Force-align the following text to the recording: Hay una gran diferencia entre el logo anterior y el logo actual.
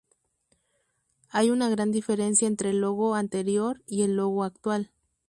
Hay 1.29 1.51
una 1.51 1.69
gran 1.69 1.91
diferencia 1.91 2.47
entre 2.47 2.71
el 2.71 2.81
logo 2.81 3.13
anterior 3.13 3.83
y 3.85 4.01
el 4.01 4.15
logo 4.15 4.43
actual. 4.43 4.89